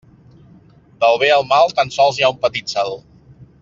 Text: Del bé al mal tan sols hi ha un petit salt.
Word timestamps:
Del 1.03 1.19
bé 1.25 1.29
al 1.37 1.47
mal 1.51 1.77
tan 1.81 1.93
sols 1.99 2.19
hi 2.23 2.27
ha 2.29 2.35
un 2.37 2.43
petit 2.47 2.77
salt. 2.77 3.09